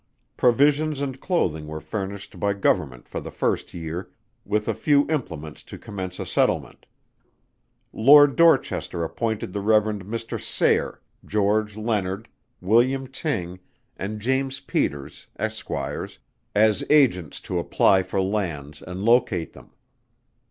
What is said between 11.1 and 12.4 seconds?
GEORGE LEONARD,